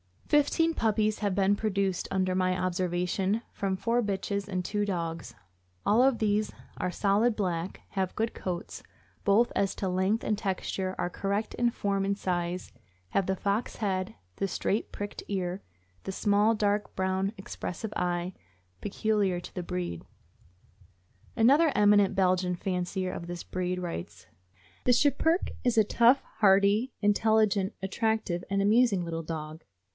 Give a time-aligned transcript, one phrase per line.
[0.29, 5.35] Fifteen puppies have been produced, under my observation, from four bitches and two dogs.
[5.85, 8.81] All of these are solid black, have good coats,
[9.25, 12.71] both as to length and texture, are correct in form and size,
[13.09, 18.33] have the fox head, the straight, pricked ear, and the small, dark brown, expressive eye
[18.79, 20.03] peculiar to the breed.
[21.35, 22.15] 668 THE AMERICAN BOOK OF THE DOG.
[22.15, 24.25] Another eminent Belgian fancier of this breed writes:
[24.85, 29.63] The Schipperke is a tough, hardy, intelligent, attractive, and amusing little dog.